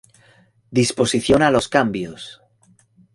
[0.79, 2.41] Disposición a los cambios.